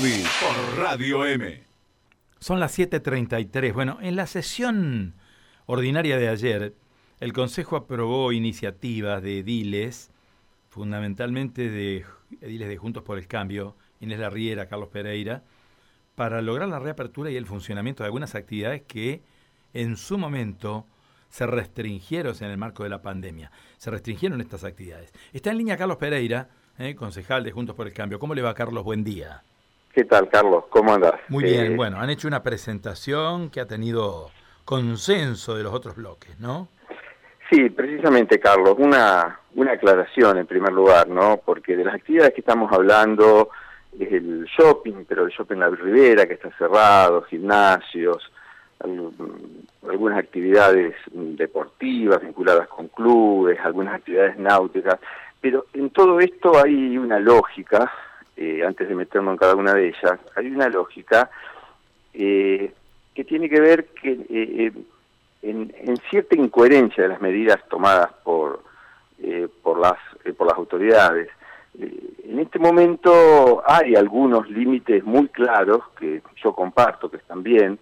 Por 0.00 0.78
Radio 0.78 1.26
M. 1.26 1.62
Son 2.38 2.58
las 2.58 2.78
7.33. 2.78 3.74
Bueno, 3.74 3.98
en 4.00 4.16
la 4.16 4.26
sesión 4.26 5.12
ordinaria 5.66 6.16
de 6.16 6.30
ayer, 6.30 6.74
el 7.20 7.34
Consejo 7.34 7.76
aprobó 7.76 8.32
iniciativas 8.32 9.22
de 9.22 9.40
ediles, 9.40 10.10
fundamentalmente 10.70 11.68
de 11.68 12.06
ediles 12.40 12.68
de 12.70 12.78
Juntos 12.78 13.02
por 13.02 13.18
el 13.18 13.26
Cambio, 13.26 13.76
Inés 14.00 14.20
Larriera, 14.20 14.68
Carlos 14.68 14.88
Pereira, 14.88 15.44
para 16.14 16.40
lograr 16.40 16.70
la 16.70 16.78
reapertura 16.78 17.30
y 17.30 17.36
el 17.36 17.44
funcionamiento 17.44 18.02
de 18.02 18.06
algunas 18.06 18.34
actividades 18.34 18.80
que 18.88 19.22
en 19.74 19.98
su 19.98 20.16
momento 20.16 20.86
se 21.28 21.46
restringieron 21.46 22.34
en 22.40 22.50
el 22.50 22.56
marco 22.56 22.84
de 22.84 22.88
la 22.88 23.02
pandemia. 23.02 23.52
Se 23.76 23.90
restringieron 23.90 24.40
estas 24.40 24.64
actividades. 24.64 25.12
Está 25.34 25.50
en 25.50 25.58
línea 25.58 25.76
Carlos 25.76 25.98
Pereira, 25.98 26.48
eh, 26.78 26.94
concejal 26.94 27.44
de 27.44 27.52
Juntos 27.52 27.76
por 27.76 27.86
el 27.86 27.92
Cambio. 27.92 28.18
¿Cómo 28.18 28.34
le 28.34 28.40
va, 28.40 28.54
Carlos? 28.54 28.82
Buen 28.82 29.04
día. 29.04 29.44
¿Qué 30.00 30.06
tal, 30.06 30.30
Carlos? 30.30 30.64
¿Cómo 30.70 30.94
andas? 30.94 31.16
Muy 31.28 31.44
bien, 31.44 31.72
eh, 31.72 31.76
bueno, 31.76 32.00
han 32.00 32.08
hecho 32.08 32.26
una 32.26 32.42
presentación 32.42 33.50
que 33.50 33.60
ha 33.60 33.66
tenido 33.66 34.30
consenso 34.64 35.54
de 35.54 35.62
los 35.62 35.74
otros 35.74 35.94
bloques, 35.94 36.40
¿no? 36.40 36.68
Sí, 37.50 37.68
precisamente, 37.68 38.40
Carlos, 38.40 38.76
una, 38.78 39.40
una 39.56 39.72
aclaración 39.72 40.38
en 40.38 40.46
primer 40.46 40.72
lugar, 40.72 41.06
¿no? 41.06 41.42
Porque 41.44 41.76
de 41.76 41.84
las 41.84 41.96
actividades 41.96 42.32
que 42.32 42.40
estamos 42.40 42.72
hablando 42.72 43.50
es 43.98 44.10
el 44.10 44.46
shopping, 44.46 45.04
pero 45.06 45.26
el 45.26 45.32
shopping 45.32 45.58
La 45.58 45.68
Ribera, 45.68 46.24
que 46.24 46.32
está 46.32 46.48
cerrado, 46.56 47.20
gimnasios, 47.24 48.32
algunas 49.86 50.18
actividades 50.18 50.94
deportivas 51.12 52.22
vinculadas 52.22 52.68
con 52.68 52.88
clubes, 52.88 53.58
algunas 53.62 53.96
actividades 53.96 54.38
náuticas, 54.38 54.98
pero 55.42 55.66
en 55.74 55.90
todo 55.90 56.20
esto 56.20 56.52
hay 56.56 56.96
una 56.96 57.18
lógica 57.18 57.92
eh, 58.42 58.64
antes 58.64 58.88
de 58.88 58.94
meternos 58.94 59.32
en 59.32 59.36
cada 59.36 59.54
una 59.54 59.74
de 59.74 59.88
ellas, 59.88 60.18
hay 60.34 60.46
una 60.46 60.66
lógica 60.70 61.30
eh, 62.14 62.72
que 63.14 63.24
tiene 63.24 63.50
que 63.50 63.60
ver 63.60 63.88
que 63.88 64.18
eh, 64.30 64.72
en, 65.42 65.96
cierta 66.08 66.36
incoherencia 66.36 67.02
de 67.02 67.10
las 67.10 67.20
medidas 67.20 67.60
tomadas 67.68 68.10
por 68.24 68.62
por 69.62 69.78
las 69.78 69.98
por 70.38 70.46
las 70.46 70.56
autoridades. 70.56 71.28
en 71.78 72.38
este 72.38 72.58
momento 72.58 73.62
hay 73.66 73.94
algunos 73.94 74.48
límites 74.48 75.04
muy 75.04 75.28
claros 75.28 75.82
que 75.98 76.22
yo 76.42 76.54
comparto 76.54 77.10
que 77.10 77.18
están 77.18 77.42
bien. 77.42 77.78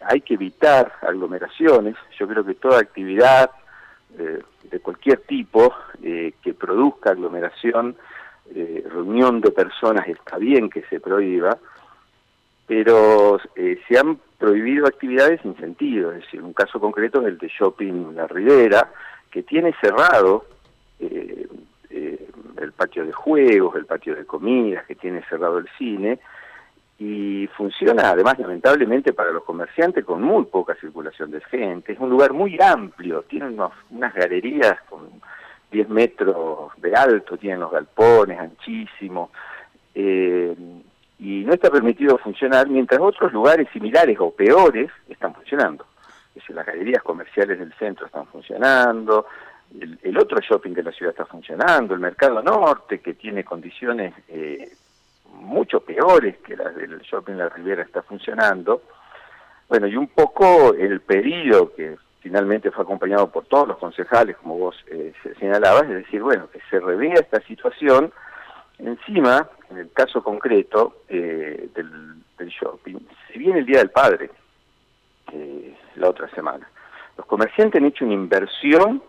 hay 0.00 0.22
que 0.22 0.34
evitar 0.34 0.90
aglomeraciones. 1.02 1.96
Yo 2.18 2.26
creo 2.26 2.42
que 2.46 2.54
toda 2.54 2.80
actividad 2.80 3.50
de 4.70 4.80
cualquier 4.80 5.18
tipo 5.26 5.74
que 6.00 6.54
produzca 6.54 7.10
aglomeración 7.10 7.94
eh, 8.54 8.84
reunión 8.88 9.40
de 9.40 9.50
personas 9.50 10.06
está 10.08 10.38
bien 10.38 10.70
que 10.70 10.82
se 10.82 11.00
prohíba, 11.00 11.58
pero 12.66 13.38
eh, 13.54 13.80
se 13.88 13.98
han 13.98 14.18
prohibido 14.38 14.86
actividades 14.86 15.40
sin 15.42 15.56
sentido. 15.56 16.12
Es 16.12 16.22
decir, 16.22 16.42
un 16.42 16.52
caso 16.52 16.80
concreto 16.80 17.22
es 17.22 17.28
el 17.28 17.38
de 17.38 17.48
Shopping 17.48 18.14
La 18.14 18.26
Ribera, 18.26 18.90
que 19.30 19.42
tiene 19.42 19.74
cerrado 19.80 20.46
eh, 20.98 21.48
el 22.60 22.72
patio 22.72 23.04
de 23.04 23.12
juegos, 23.12 23.76
el 23.76 23.86
patio 23.86 24.14
de 24.14 24.24
comidas, 24.24 24.86
que 24.86 24.94
tiene 24.94 25.22
cerrado 25.28 25.58
el 25.58 25.68
cine, 25.78 26.18
y 26.98 27.46
funciona 27.56 28.10
además 28.10 28.38
lamentablemente 28.38 29.12
para 29.12 29.30
los 29.30 29.44
comerciantes 29.44 30.04
con 30.04 30.22
muy 30.22 30.44
poca 30.46 30.74
circulación 30.76 31.30
de 31.30 31.40
gente. 31.42 31.92
Es 31.92 31.98
un 31.98 32.10
lugar 32.10 32.32
muy 32.32 32.58
amplio, 32.60 33.22
tiene 33.22 33.48
unas 33.90 34.14
galerías 34.14 34.80
con 34.88 35.20
10 35.70 35.88
metros 35.88 36.72
de 36.78 36.94
alto, 36.94 37.36
tienen 37.36 37.60
los 37.60 37.70
galpones 37.70 38.38
anchísimos, 38.38 39.30
eh, 39.94 40.54
y 41.18 41.44
no 41.44 41.52
está 41.52 41.70
permitido 41.70 42.18
funcionar, 42.18 42.68
mientras 42.68 43.00
otros 43.00 43.32
lugares 43.32 43.68
similares 43.72 44.16
o 44.20 44.30
peores 44.30 44.90
están 45.08 45.34
funcionando. 45.34 45.86
Es 46.28 46.42
decir, 46.42 46.54
las 46.54 46.66
galerías 46.66 47.02
comerciales 47.02 47.58
del 47.58 47.72
centro 47.74 48.06
están 48.06 48.26
funcionando, 48.26 49.26
el, 50.02 50.18
otro 50.18 50.38
shopping 50.40 50.72
de 50.72 50.82
la 50.82 50.92
ciudad 50.92 51.10
está 51.10 51.26
funcionando, 51.26 51.94
el 51.94 52.00
mercado 52.00 52.42
norte, 52.42 53.00
que 53.00 53.14
tiene 53.14 53.44
condiciones 53.44 54.14
eh, 54.28 54.70
mucho 55.32 55.80
peores 55.80 56.38
que 56.38 56.56
las 56.56 56.74
del 56.74 57.00
shopping 57.00 57.32
de 57.32 57.38
La 57.38 57.48
Riviera, 57.48 57.82
está 57.82 58.02
funcionando. 58.02 58.82
Bueno, 59.68 59.86
y 59.86 59.96
un 59.96 60.08
poco 60.08 60.74
el 60.74 61.00
pedido 61.00 61.74
que 61.74 61.96
finalmente 62.26 62.72
fue 62.72 62.82
acompañado 62.82 63.30
por 63.30 63.44
todos 63.44 63.68
los 63.68 63.78
concejales, 63.78 64.36
como 64.38 64.58
vos 64.58 64.74
eh, 64.88 65.12
señalabas, 65.38 65.84
es 65.84 66.04
decir, 66.04 66.20
bueno, 66.20 66.50
que 66.50 66.58
se 66.68 66.80
revea 66.80 67.14
esta 67.14 67.40
situación. 67.42 68.12
Encima, 68.80 69.48
en 69.70 69.78
el 69.78 69.92
caso 69.92 70.24
concreto 70.24 71.02
eh, 71.08 71.68
del, 71.72 72.48
shopping, 72.48 72.96
si 73.28 73.38
viene 73.38 73.60
el 73.60 73.66
Día 73.66 73.78
del 73.78 73.90
Padre, 73.90 74.30
eh, 75.32 75.76
la 75.94 76.10
otra 76.10 76.28
semana, 76.30 76.68
los 77.16 77.26
comerciantes 77.26 77.80
han 77.80 77.86
hecho 77.86 78.04
una 78.04 78.14
inversión 78.14 79.00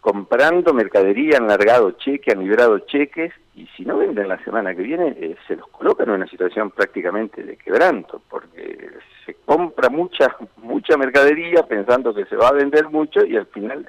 comprando 0.00 0.72
mercadería, 0.72 1.36
han 1.36 1.48
largado 1.48 1.90
cheques, 1.90 2.34
han 2.34 2.42
librado 2.42 2.78
cheques, 2.78 3.34
y 3.56 3.66
si 3.74 3.84
no 3.86 3.96
venden 3.96 4.28
la 4.28 4.42
semana 4.44 4.74
que 4.74 4.82
viene, 4.82 5.16
eh, 5.18 5.34
se 5.48 5.56
los 5.56 5.66
colocan 5.68 6.08
en 6.08 6.16
una 6.16 6.26
situación 6.26 6.70
prácticamente 6.70 7.42
de 7.42 7.56
quebranto, 7.56 8.20
porque 8.28 8.90
se 9.24 9.34
compra 9.46 9.88
mucha 9.88 10.36
mucha 10.58 10.96
mercadería 10.98 11.62
pensando 11.62 12.14
que 12.14 12.26
se 12.26 12.36
va 12.36 12.48
a 12.48 12.52
vender 12.52 12.90
mucho 12.90 13.24
y 13.24 13.36
al 13.36 13.46
final 13.46 13.88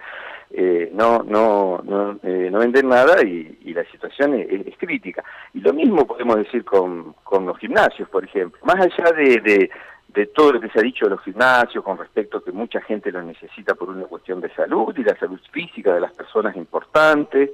eh, 0.52 0.90
no 0.94 1.22
no 1.24 1.82
no, 1.84 2.18
eh, 2.24 2.48
no 2.50 2.60
venden 2.60 2.88
nada 2.88 3.22
y, 3.24 3.56
la 3.74 3.84
situación 3.92 4.34
es, 4.34 4.76
crítica. 4.78 5.24
Y 5.54 5.60
lo 5.60 5.72
mismo 5.72 6.08
podemos 6.08 6.38
decir 6.38 6.66
con, 6.66 7.14
con 7.24 7.46
los 7.46 7.60
gimnasios, 7.60 8.10
por 8.10 8.24
ejemplo. 8.24 8.60
Más 8.64 8.78
allá 8.78 9.12
de 9.12 9.70
de 10.08 10.26
todo 10.26 10.54
lo 10.54 10.60
que 10.60 10.70
se 10.70 10.80
ha 10.80 10.82
dicho 10.82 11.06
de 11.06 11.12
los 11.12 11.22
gimnasios 11.22 11.84
con 11.84 11.98
respecto 11.98 12.38
a 12.38 12.44
que 12.44 12.52
mucha 12.52 12.82
gente 12.82 13.12
los 13.12 13.24
necesita 13.24 13.76
por 13.76 13.90
una 13.90 14.06
cuestión 14.06 14.42
de 14.42 14.50
salud 14.56 14.92
y 14.98 15.04
la 15.04 15.16
salud 15.20 15.40
física 15.52 15.94
de 15.94 16.02
las 16.02 16.14
personas 16.14 16.56
importantes 16.56 17.52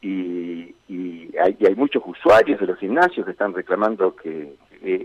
y, 0.00 0.74
hay, 1.40 1.56
hay, 1.66 1.74
muchos 1.74 2.02
usuarios 2.06 2.60
de 2.60 2.66
los 2.66 2.78
gimnasios 2.78 3.24
que 3.24 3.32
están 3.32 3.54
reclamando 3.54 4.14
que, 4.16 4.54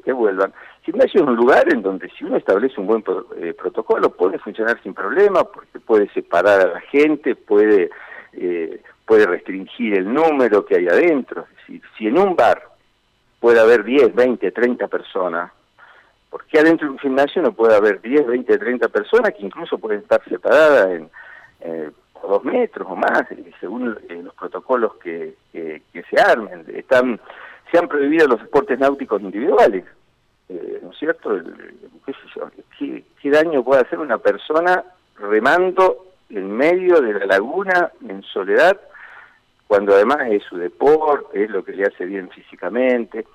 que, 0.03 0.13
vuelvan. 0.13 0.53
El 0.79 0.85
gimnasio 0.85 1.21
es 1.21 1.27
un 1.27 1.35
lugar 1.35 1.71
en 1.71 1.81
donde 1.81 2.09
si 2.17 2.25
uno 2.25 2.37
establece 2.37 2.79
un 2.79 2.87
buen 2.87 3.03
eh, 3.37 3.53
protocolo 3.53 4.09
puede 4.09 4.39
funcionar 4.39 4.81
sin 4.81 4.93
problema 4.93 5.43
porque 5.43 5.79
puede 5.79 6.09
separar 6.09 6.61
a 6.61 6.73
la 6.73 6.79
gente, 6.81 7.35
puede, 7.35 7.89
eh, 8.33 8.81
puede 9.05 9.25
restringir 9.25 9.97
el 9.97 10.11
número 10.11 10.65
que 10.65 10.75
hay 10.75 10.87
adentro. 10.87 11.45
Decir, 11.57 11.81
si 11.97 12.07
en 12.07 12.17
un 12.17 12.35
bar 12.35 12.61
puede 13.39 13.59
haber 13.59 13.83
10, 13.83 14.13
20, 14.13 14.51
30 14.51 14.87
personas, 14.87 15.51
¿Por 16.29 16.45
qué 16.45 16.57
adentro 16.57 16.87
de 16.87 16.93
un 16.93 16.97
gimnasio 16.97 17.43
no 17.43 17.51
puede 17.51 17.75
haber 17.75 18.01
10, 18.01 18.25
20, 18.25 18.57
30 18.57 18.87
personas 18.87 19.35
que 19.35 19.45
incluso 19.45 19.77
pueden 19.77 19.99
estar 19.99 20.19
separadas 20.27 20.89
en 20.89 21.11
eh, 22.23 22.27
dos 22.27 22.43
metros 22.43 22.87
o 22.89 22.95
más, 22.95 23.23
eh, 23.31 23.51
según 23.59 23.97
eh, 24.09 24.21
los 24.23 24.33
protocolos 24.35 24.95
que, 24.95 25.35
se 25.51 26.21
armen? 26.21 26.65
Están, 26.73 27.19
se 27.71 27.77
han 27.77 27.87
prohibido 27.87 28.27
los 28.27 28.41
deportes 28.41 28.79
náuticos 28.79 29.21
individuales, 29.21 29.85
¿no 30.49 30.91
es 30.91 30.97
cierto? 30.97 31.39
¿Qué, 32.77 33.03
¿Qué 33.21 33.29
daño 33.29 33.63
puede 33.63 33.81
hacer 33.81 33.99
una 33.99 34.17
persona 34.17 34.83
remando 35.17 36.05
en 36.29 36.51
medio 36.51 37.01
de 37.01 37.13
la 37.13 37.25
laguna 37.25 37.91
en 38.07 38.21
soledad, 38.23 38.79
cuando 39.67 39.93
además 39.93 40.19
es 40.29 40.43
su 40.43 40.57
deporte, 40.57 41.43
es 41.43 41.49
lo 41.49 41.63
que 41.63 41.73
le 41.73 41.85
hace 41.85 42.05
bien 42.05 42.29
físicamente? 42.29 43.25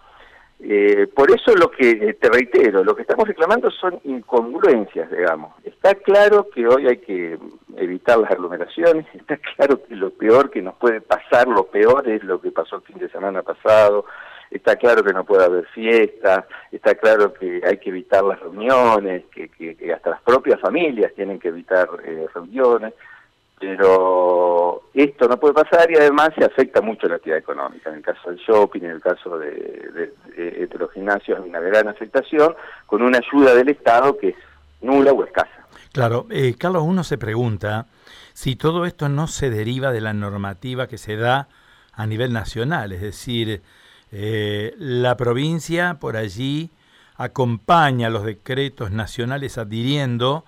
Eh, 0.61 1.07
por 1.15 1.31
eso 1.31 1.55
lo 1.55 1.71
que, 1.71 1.91
eh, 1.91 2.15
te 2.15 2.29
reitero, 2.29 2.83
lo 2.83 2.97
que 2.97 3.03
estamos 3.03 3.29
reclamando 3.29 3.71
son 3.71 4.01
incongruencias, 4.03 5.09
digamos. 5.11 5.55
Está 5.63 5.95
claro 5.95 6.49
que 6.53 6.67
hoy 6.67 6.89
hay 6.89 6.97
que 6.97 7.39
evitar 7.77 8.19
las 8.19 8.33
aglomeraciones, 8.33 9.07
está 9.15 9.37
claro 9.37 9.83
que 9.85 9.95
lo 9.95 10.11
peor 10.11 10.51
que 10.51 10.61
nos 10.61 10.75
puede 10.75 11.01
pasar, 11.01 11.47
lo 11.47 11.67
peor 11.67 12.09
es 12.09 12.25
lo 12.25 12.41
que 12.41 12.51
pasó 12.51 12.77
el 12.77 12.83
fin 12.83 12.99
de 12.99 13.09
semana 13.09 13.43
pasado, 13.43 14.05
está 14.51 14.75
claro 14.75 15.05
que 15.05 15.13
no 15.13 15.25
puede 15.25 15.45
haber 15.45 15.67
fiestas, 15.69 16.45
está 16.73 16.97
claro 16.97 17.32
que 17.35 17.61
hay 17.65 17.79
que 17.79 17.91
evitar 17.91 18.25
las 18.25 18.41
reuniones, 18.41 19.27
que, 19.27 19.49
que, 19.49 19.93
hasta 19.93 20.11
las 20.11 20.23
propias 20.23 20.61
familias 20.61 21.12
tienen 21.15 21.38
que 21.38 21.49
evitar 21.49 21.88
eh, 22.05 22.27
reuniones 22.35 22.94
pero 23.58 24.82
esto 24.94 25.28
no 25.28 25.38
puede 25.38 25.55
pasar 25.55 25.90
y 25.90 25.96
además 25.96 26.31
se 26.37 26.44
afecta 26.44 26.81
mucho 26.81 27.08
la 27.08 27.16
actividad 27.16 27.38
económica. 27.38 27.90
En 27.90 27.96
el 27.96 28.02
caso 28.02 28.31
del 28.31 28.38
shopping, 28.38 28.82
en 28.82 28.90
el 28.90 29.00
caso 29.00 29.38
de, 29.38 30.12
los 30.78 30.93
gimnasios 30.93 31.40
hay 31.40 31.49
una 31.49 31.60
gran 31.60 31.88
afectación 31.88 32.55
con 32.87 33.02
una 33.02 33.19
ayuda 33.19 33.55
del 33.55 33.69
Estado 33.69 34.16
que 34.16 34.28
es 34.28 34.37
nula 34.81 35.12
o 35.12 35.25
escasa. 35.25 35.66
Claro, 35.93 36.26
eh, 36.31 36.55
Carlos, 36.56 36.84
uno 36.87 37.02
se 37.02 37.19
pregunta 37.19 37.87
si 38.32 38.55
todo 38.55 38.87
esto 38.87 39.08
no 39.08 39.26
se 39.26 39.50
deriva 39.50 39.90
de 39.90 40.00
la 40.00 40.12
normativa 40.12 40.87
que 40.87 40.99
se 40.99 41.16
da 41.16 41.49
a 41.93 42.06
nivel 42.06 42.32
nacional, 42.32 42.93
es 42.93 43.00
decir, 43.00 43.62
eh, 44.12 44.75
la 44.78 45.16
provincia 45.16 45.99
por 45.99 46.16
allí 46.16 46.70
acompaña 47.16 48.08
los 48.08 48.25
decretos 48.25 48.93
nacionales 48.93 49.58
adhiriendo 49.58 50.44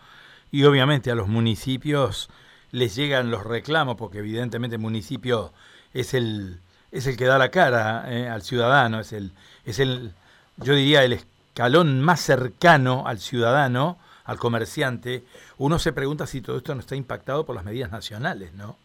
y 0.52 0.64
obviamente 0.64 1.10
a 1.10 1.16
los 1.16 1.26
municipios 1.26 2.30
les 2.72 2.94
llegan 2.94 3.30
los 3.30 3.44
reclamos, 3.44 3.96
porque 3.96 4.18
evidentemente 4.18 4.76
el 4.76 4.82
municipio 4.82 5.52
es 5.92 6.14
el, 6.14 6.60
es 6.92 7.06
el 7.06 7.16
que 7.16 7.24
da 7.24 7.38
la 7.38 7.50
cara 7.50 8.04
eh, 8.08 8.28
al 8.28 8.42
ciudadano, 8.42 9.00
es 9.00 9.12
el, 9.12 9.32
es 9.64 9.78
el 9.80 10.12
yo 10.56 10.74
diría, 10.74 11.04
el 11.04 11.14
escalón 11.14 12.00
más 12.02 12.20
cercano 12.20 13.04
al 13.06 13.18
ciudadano, 13.18 13.98
al 14.24 14.38
comerciante, 14.38 15.24
uno 15.58 15.78
se 15.78 15.92
pregunta 15.92 16.26
si 16.26 16.40
todo 16.40 16.58
esto 16.58 16.74
no 16.74 16.80
está 16.80 16.94
impactado 16.94 17.44
por 17.44 17.56
las 17.56 17.64
medidas 17.64 17.90
nacionales, 17.90 18.54
¿no? 18.54 18.76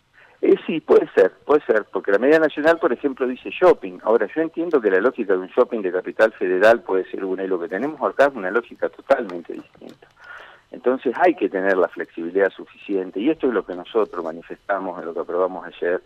Eh, 0.41 0.55
sí, 0.65 0.79
puede 0.79 1.09
ser, 1.15 1.31
puede 1.45 1.61
ser, 1.65 1.85
porque 1.85 2.11
la 2.11 2.19
medida 2.19 2.39
nacional, 2.39 2.77
por 2.77 2.91
ejemplo, 2.93 3.27
dice 3.27 3.49
shopping. 3.49 3.99
Ahora, 4.03 4.27
yo 4.33 4.41
entiendo 4.41 4.81
que 4.81 4.91
la 4.91 4.99
lógica 4.99 5.33
de 5.33 5.39
un 5.39 5.47
shopping 5.47 5.81
de 5.81 5.91
capital 5.91 6.33
federal 6.33 6.81
puede 6.81 7.09
ser 7.09 7.25
una, 7.25 7.43
y 7.43 7.47
lo 7.47 7.59
que 7.59 7.67
tenemos 7.67 8.01
acá 8.01 8.25
es 8.25 8.35
una 8.35 8.51
lógica 8.51 8.89
totalmente 8.89 9.53
distinta. 9.53 9.84
Entonces 10.85 11.15
hay 11.19 11.33
que 11.33 11.49
tener 11.49 11.75
la 11.77 11.87
flexibilidad 11.87 12.51
suficiente, 12.51 13.19
y 13.19 13.31
esto 13.31 13.47
es 13.47 13.53
lo 13.53 13.65
que 13.65 13.73
nosotros 13.73 14.23
manifestamos 14.23 14.99
en 14.99 15.05
lo 15.05 15.15
que 15.15 15.21
aprobamos 15.21 15.65
ayer, 15.65 15.99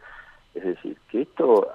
es 0.55 0.63
decir, 0.63 0.95
que 1.11 1.23
esto, 1.23 1.67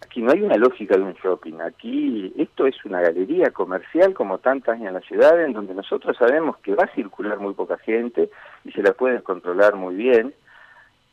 aquí 0.00 0.22
no 0.22 0.30
hay 0.30 0.40
una 0.40 0.54
lógica 0.54 0.96
de 0.96 1.02
un 1.02 1.14
shopping, 1.14 1.54
aquí 1.60 2.32
esto 2.38 2.68
es 2.68 2.76
una 2.84 3.00
galería 3.00 3.50
comercial 3.50 4.14
como 4.14 4.38
tantas 4.38 4.80
en 4.80 4.92
la 4.94 5.00
ciudad, 5.00 5.44
en 5.44 5.52
donde 5.52 5.74
nosotros 5.74 6.16
sabemos 6.16 6.56
que 6.58 6.76
va 6.76 6.84
a 6.84 6.94
circular 6.94 7.40
muy 7.40 7.54
poca 7.54 7.76
gente 7.78 8.30
y 8.64 8.70
se 8.70 8.84
la 8.84 8.92
pueden 8.92 9.22
controlar 9.22 9.74
muy 9.74 9.96
bien, 9.96 10.32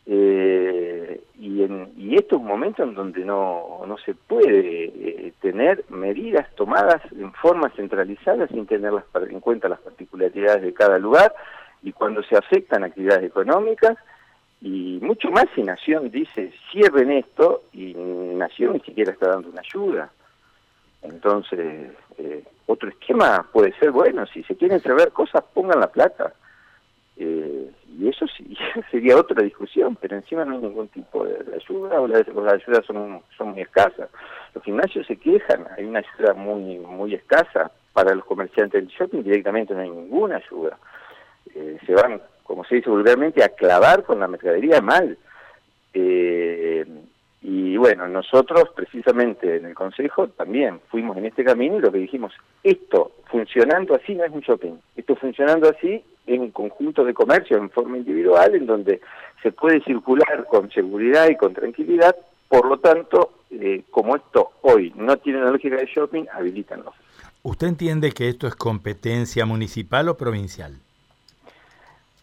eh, 0.06 0.91
y, 1.42 1.64
en, 1.64 1.92
y 1.98 2.18
esto 2.18 2.36
es 2.36 2.42
un 2.42 2.48
momento 2.48 2.84
en 2.84 2.94
donde 2.94 3.26
no, 3.26 3.82
no 3.88 3.98
se 3.98 4.14
puede 4.14 4.86
eh, 4.86 5.34
tener 5.42 5.84
medidas 5.90 6.48
tomadas 6.56 7.02
en 7.12 7.34
forma 7.34 7.72
centralizada 7.72 8.48
sin 8.48 8.68
tener 8.68 8.94
en 9.28 9.40
cuenta 9.40 9.68
las 9.68 9.80
particularidades 9.80 10.62
de 10.62 10.74
cada 10.76 11.00
lugar 11.00 11.34
y 11.82 11.94
cuando 11.94 12.22
se 12.22 12.38
afectan 12.38 12.84
actividades 12.84 13.24
económicas 13.24 13.98
y 14.62 15.00
mucho 15.02 15.32
más 15.32 15.46
si 15.56 15.64
Nación 15.64 16.12
dice 16.12 16.54
cierren 16.72 17.10
esto 17.10 17.64
y 17.74 17.96
Nación 17.96 18.74
ni 18.74 18.82
siquiera 18.82 19.12
está 19.12 19.30
dando 19.30 19.50
una 19.50 19.62
ayuda. 19.62 20.12
Entonces, 21.02 21.92
eh, 22.20 22.44
otro 22.68 22.88
esquema 22.90 23.48
puede 23.52 23.74
ser, 23.80 23.90
bueno, 23.90 24.28
si 24.28 24.44
se 24.44 24.56
quieren 24.56 24.80
saber 24.80 25.12
cosas, 25.12 25.44
pongan 25.56 25.80
la 25.80 25.92
plata. 25.92 26.34
Eh, 27.18 27.51
y 27.98 28.08
eso 28.08 28.26
sí, 28.28 28.58
sería 28.92 29.18
otra 29.18 29.44
discusión, 29.44 29.98
pero 30.00 30.16
encima 30.16 30.46
no 30.46 30.54
hay 30.54 30.62
ningún 30.62 30.88
tipo 30.90 31.26
de, 31.26 31.38
ayuda 31.56 32.00
o 32.00 32.08
las, 32.08 32.28
ayudas 32.28 32.86
son, 32.86 33.22
son 33.38 33.50
muy 33.50 33.62
escasas. 33.62 34.10
Los 34.54 34.64
gimnasios 34.64 35.08
se 35.08 35.18
quejan, 35.18 35.66
hay 35.78 35.86
una 35.86 36.00
ayuda 36.00 36.34
muy 36.34 36.80
muy 36.80 37.14
escasa 37.14 37.72
para 37.94 38.16
los 38.16 38.26
comerciantes 38.26 38.82
del 38.82 38.92
shopping, 38.92 39.24
directamente 39.24 39.74
no 39.74 39.82
hay 39.82 39.90
ninguna 39.90 40.38
ayuda. 40.38 40.78
Eh, 41.54 41.78
se 41.86 41.94
van, 41.94 42.22
como 42.44 42.64
se 42.66 42.76
dice 42.76 42.90
vulgarmente, 42.90 43.44
a 43.44 43.50
clavar 43.50 44.04
con 44.04 44.20
la 44.20 44.28
mercadería 44.28 44.82
mal. 44.82 45.18
Eh, 45.94 46.86
y 47.44 47.76
bueno, 47.76 48.08
nosotros 48.08 48.70
precisamente 48.76 49.58
en 49.58 49.66
el 49.66 49.74
Consejo 49.74 50.28
también 50.28 50.80
fuimos 50.90 51.18
en 51.18 51.26
este 51.26 51.44
camino 51.44 51.78
y 51.78 51.82
lo 51.82 51.92
que 51.92 51.98
dijimos, 51.98 52.34
esto 52.64 53.14
funcionando 53.32 53.96
así 53.96 54.14
no 54.14 54.24
es 54.24 54.32
un 54.32 54.42
shopping, 54.42 54.74
esto 54.96 55.16
funcionando 55.16 55.70
así 55.70 56.04
es 56.28 56.40
un 56.40 56.52
conjunto 56.52 57.04
de 57.04 57.16
comercio 57.16 57.58
en 57.58 57.72
forma 57.72 57.98
individual 57.98 58.54
en 58.54 58.68
donde 58.68 59.02
se 59.42 59.52
puede 59.52 59.82
circular 59.84 60.46
con 60.48 60.70
seguridad 60.70 61.30
y 61.30 61.36
con 61.36 61.54
tranquilidad, 61.54 62.16
por 62.48 62.68
lo 62.68 62.78
tanto, 62.78 63.32
eh, 63.50 63.84
como 63.90 64.16
esto 64.16 64.52
hoy 64.62 64.94
no 64.96 65.18
tiene 65.18 65.40
la 65.40 65.50
lógica 65.50 65.78
de 65.78 65.88
shopping, 65.88 66.26
habilítanlo. 66.32 66.94
¿Usted 67.42 67.68
entiende 67.68 68.12
que 68.12 68.30
esto 68.30 68.46
es 68.46 68.56
competencia 68.56 69.48
municipal 69.48 70.10
o 70.10 70.16
provincial? 70.16 70.74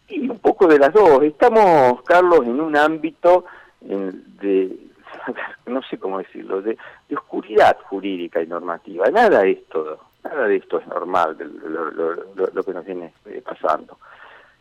Y 0.07 0.29
un 0.29 0.39
poco 0.39 0.65
de 0.65 0.79
las 0.79 0.93
dos. 0.93 1.21
Estamos, 1.23 2.01
Carlos, 2.03 2.45
en 2.45 2.61
un 2.61 2.77
ámbito 2.77 3.43
de 3.81 4.88
no 5.65 5.81
sé 5.83 5.97
cómo 5.97 6.19
decirlo, 6.19 6.61
de, 6.61 6.77
oscuridad 7.11 7.77
jurídica 7.83 8.41
y 8.41 8.47
normativa. 8.47 9.09
Nada 9.09 9.41
de 9.41 9.51
esto, 9.51 9.99
nada 10.23 10.47
de 10.47 10.57
esto 10.57 10.79
es 10.79 10.87
normal, 10.87 11.37
de 11.37 11.45
lo, 11.45 12.63
que 12.63 12.73
nos 12.73 12.85
viene 12.85 13.13
eh, 13.25 13.41
pasando. 13.43 13.97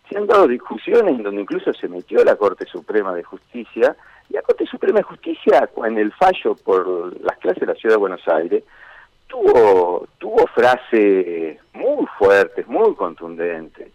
Se 0.08 0.16
han 0.16 0.26
dado 0.26 0.46
discusiones 0.46 1.16
en 1.16 1.22
donde 1.22 1.43
incluso 1.43 1.72
se 1.75 1.88
metió 1.88 2.25
la 2.25 2.37
Corte 2.37 2.64
Suprema 2.66 3.14
de 3.14 3.22
Justicia, 3.22 3.96
y 4.31 4.34
la 4.34 4.43
Corte 4.43 4.66
Suprema 4.66 4.99
de 4.99 5.05
Justicia, 5.05 5.69
en 5.84 5.99
el 5.99 6.12
fallo 6.12 6.55
por 6.55 7.20
las 7.22 7.38
clases 7.38 7.60
de 7.60 7.66
la 7.66 7.75
Ciudad 7.75 7.94
de 7.94 8.00
Buenos 8.00 8.26
Aires, 8.28 8.64
tuvo, 9.26 10.06
tuvo 10.19 10.46
frases 10.49 11.58
muy 11.75 12.06
fuertes, 12.19 12.66
muy 12.66 12.94
contundentes, 12.94 13.93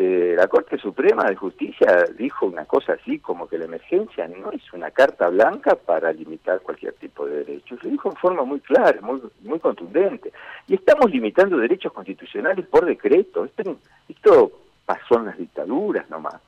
eh, 0.00 0.34
la 0.36 0.46
Corte 0.46 0.78
Suprema 0.78 1.24
de 1.24 1.34
Justicia 1.34 2.04
dijo 2.16 2.46
una 2.46 2.66
cosa 2.66 2.92
así 2.92 3.18
como 3.18 3.48
que 3.48 3.58
la 3.58 3.64
emergencia 3.64 4.28
no 4.28 4.52
es 4.52 4.72
una 4.72 4.92
carta 4.92 5.28
blanca 5.28 5.74
para 5.74 6.12
limitar 6.12 6.60
cualquier 6.60 6.92
tipo 6.92 7.26
de 7.26 7.38
derechos. 7.38 7.82
Lo 7.82 7.90
dijo 7.90 8.08
en 8.08 8.16
forma 8.16 8.44
muy 8.44 8.60
clara, 8.60 9.00
muy, 9.00 9.20
muy 9.42 9.58
contundente. 9.58 10.32
Y 10.68 10.74
estamos 10.74 11.10
limitando 11.10 11.56
derechos 11.56 11.92
constitucionales 11.92 12.64
por 12.68 12.84
decreto. 12.86 13.44
Esto, 13.44 14.52
pasó 14.86 15.16
en 15.16 15.24
las 15.24 15.36
dictaduras 15.36 16.08
nomás. 16.08 16.40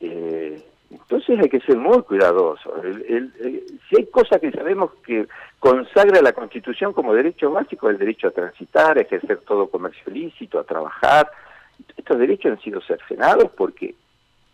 Eh, 0.00 0.62
entonces 0.90 1.38
hay 1.40 1.48
que 1.48 1.60
ser 1.60 1.78
muy 1.78 2.02
cuidadosos. 2.02 2.70
si 3.88 3.96
hay 3.96 4.06
cosas 4.08 4.42
que 4.42 4.52
sabemos 4.52 4.90
que 5.06 5.26
consagra 5.58 6.20
la 6.20 6.34
Constitución 6.34 6.92
como 6.92 7.14
derecho 7.14 7.50
básico, 7.50 7.88
el 7.88 7.96
derecho 7.96 8.28
a 8.28 8.32
transitar, 8.32 8.98
a 8.98 9.00
ejercer 9.00 9.38
todo 9.38 9.70
comercio 9.70 10.02
ilícito, 10.12 10.58
a 10.58 10.64
trabajar, 10.64 11.30
estos 11.96 12.18
derechos 12.18 12.52
han 12.52 12.60
sido 12.60 12.80
cercenados 12.80 13.50
porque 13.56 13.94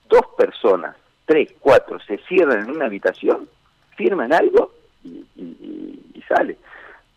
dos 0.09 0.23
personas, 0.37 0.97
tres, 1.27 1.55
cuatro, 1.61 1.99
se 2.01 2.19
cierran 2.19 2.65
en 2.65 2.77
una 2.77 2.87
habitación, 2.87 3.49
firman 3.97 4.33
algo 4.33 4.73
y, 5.05 6.23
sale. 6.29 6.59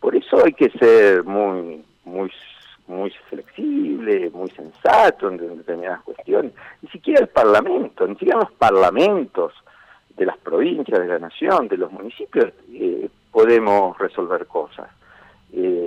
Por 0.00 0.16
eso 0.16 0.42
hay 0.42 0.54
que 0.54 0.70
ser 0.70 1.22
muy, 1.22 1.84
muy, 2.04 2.32
muy 2.86 3.10
flexible, 3.28 4.30
muy 4.30 4.48
sensato 4.50 5.28
en 5.28 5.36
determinadas 5.36 6.00
cuestiones. 6.00 6.52
Ni 6.80 6.88
siquiera 6.88 7.20
el 7.20 7.28
Parlamento, 7.28 8.06
ni 8.06 8.14
siquiera 8.14 8.40
los 8.40 8.52
parlamentos 8.52 9.52
de 10.16 10.26
las 10.26 10.38
provincias, 10.38 10.98
de 10.98 11.06
la 11.06 11.18
nación, 11.18 11.68
de 11.68 11.76
los 11.76 11.92
municipios, 11.92 12.52
eh, 12.72 13.08
podemos 13.30 13.98
resolver 13.98 14.46
cosas. 14.46 14.88
Eh, 15.52 15.81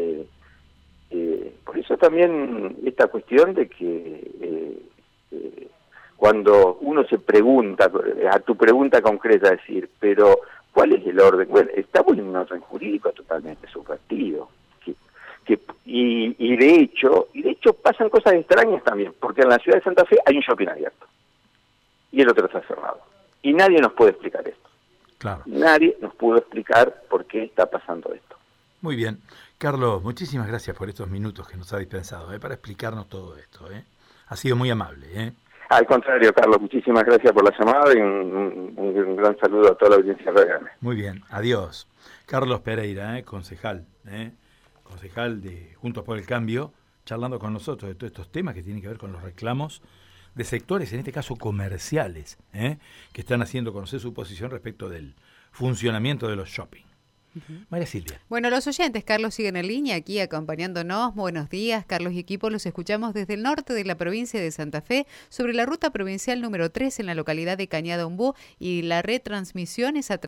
eso 1.86 1.98
también 1.98 2.78
esta 2.84 3.08
cuestión 3.08 3.54
de 3.54 3.68
que 3.68 4.32
eh, 4.42 4.80
eh, 5.32 5.68
cuando 6.18 6.80
uno 6.82 7.06
se 7.06 7.20
pregunta, 7.20 7.92
a 8.32 8.40
tu 8.40 8.58
pregunta 8.58 9.02
concreta, 9.02 9.52
decir, 9.52 9.90
pero 10.00 10.40
¿cuál 10.72 10.94
es 10.94 11.06
el 11.06 11.20
orden? 11.20 11.48
Bueno, 11.48 11.70
estamos 11.76 12.18
en 12.18 12.28
un 12.28 12.36
orden 12.36 12.60
jurídico 12.62 13.12
totalmente 13.12 13.68
subvertido. 13.68 14.50
Que, 15.46 15.60
y, 15.86 16.36
y, 16.40 16.58
de 16.58 16.76
hecho, 16.80 17.28
y 17.34 17.44
de 17.44 17.52
hecho 17.52 17.74
pasan 17.74 18.10
cosas 18.10 18.34
extrañas 18.34 18.84
también, 18.84 19.13
porque 19.20 19.44
en 19.44 19.50
la 19.50 19.60
ciudad 19.60 19.77
de 19.77 19.84
Santa 19.84 20.04
Fe 20.06 20.18
hay 20.25 20.38
un 20.38 20.42
shopping 20.42 20.68
abierto 20.68 21.06
y 22.12 22.22
el 22.22 22.30
otro 22.30 22.48
está 22.48 22.62
cerrado. 22.62 23.00
Y 23.44 23.54
nadie 23.54 23.80
nos 23.80 23.94
puede 23.94 24.10
explicar 24.12 24.48
esto. 24.48 24.70
Claro. 25.20 25.44
Nadie 25.46 25.96
nos 26.01 26.15
pudo 26.15 26.38
explicar 26.38 27.04
por 27.10 27.25
qué 27.25 27.44
está 27.44 27.68
pasando 27.68 28.12
esto. 28.12 28.36
Muy 28.82 28.96
bien. 28.96 29.20
Carlos, 29.58 30.04
muchísimas 30.04 30.48
gracias 30.48 30.76
por 30.76 30.90
estos 30.90 31.10
minutos 31.10 31.48
que 31.48 31.58
nos 31.58 31.72
ha 31.74 31.78
dispensado 31.78 32.34
¿eh? 32.34 32.40
para 32.40 32.56
explicarnos 32.56 33.08
todo 33.08 33.38
esto. 33.38 33.72
¿eh? 33.72 33.86
Ha 34.28 34.36
sido 34.36 34.56
muy 34.56 34.70
amable. 34.70 35.08
¿eh? 35.14 35.34
Al 35.70 35.86
contrario, 35.86 36.32
Carlos, 36.34 36.62
muchísimas 36.62 37.04
gracias 37.04 37.34
por 37.34 37.44
la 37.44 37.58
llamada 37.58 37.94
y 37.94 38.00
un, 38.00 39.16
gran 39.16 39.38
saludo 39.40 39.72
a 39.72 39.78
toda 39.78 39.92
la 39.92 39.96
audiencia 39.98 40.32
de 40.32 40.46
Muy 40.82 40.96
bien, 40.96 41.24
adiós. 41.30 41.88
Carlos 42.28 42.62
Pereira, 42.62 43.18
¿eh? 43.18 43.24
concejal, 43.24 43.86
¿eh? 44.08 44.32
concejal 44.84 45.42
de 45.42 45.74
Juntos 45.82 46.04
por 46.04 46.18
el 46.18 46.26
Cambio, 46.26 46.72
charlando 47.06 47.40
con 47.40 47.54
nosotros 47.54 47.90
de 47.90 47.96
todos 47.96 48.12
estos 48.12 48.32
temas 48.32 48.54
que 48.54 48.62
tienen 48.62 48.82
que 48.82 48.90
ver 48.90 48.98
con 48.98 49.12
los 49.12 49.24
reclamos 49.24 49.82
de 50.36 50.44
sectores, 50.44 50.94
en 50.94 51.00
este 51.00 51.12
caso 51.12 51.36
comerciales, 51.36 52.38
¿eh? 52.54 52.78
que 53.14 53.22
están 53.22 53.42
haciendo 53.42 53.74
conocer 53.74 54.00
su 54.00 54.14
posición 54.14 54.52
respecto 54.52 54.90
del 54.90 55.16
funcionamiento 55.52 56.28
de 56.28 56.36
los 56.36 56.50
shopping. 56.50 56.84
María 57.70 57.86
Silvia. 57.86 58.22
Bueno, 58.30 58.50
los 58.50 58.65
oyentes, 58.68 59.04
Carlos 59.04 59.36
siguen 59.36 59.56
en 59.58 59.68
línea 59.68 59.96
aquí 59.96 60.20
acompañándonos. 60.20 61.13
Buenos 61.15 61.50
días, 61.50 61.86
Carlos 61.86 62.13
y 62.13 62.20
equipo. 62.20 62.50
Los 62.50 62.65
escuchamos 62.65 63.13
desde 63.13 63.34
el 63.34 63.44
norte 63.44 63.74
de 63.74 63.84
la 63.84 63.96
provincia 63.96 64.39
de 64.39 64.51
Santa 64.51 64.82
Fe 64.82 65.06
sobre 65.30 65.54
la 65.54 65.65
ruta 65.65 65.92
provincial 65.92 66.42
número 66.42 66.72
3 66.72 67.00
en 67.00 67.06
la 67.06 67.15
localidad 67.15 67.58
de 67.58 67.68
Cañada 67.68 68.06
Umbú 68.06 68.34
y 68.60 68.84
la 68.84 69.01
retransmisión 69.01 69.98
es 69.98 70.12
a 70.12 70.18